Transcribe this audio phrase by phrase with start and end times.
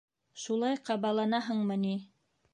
[0.43, 1.95] -Шулай ҡабаланаһыңмы ни?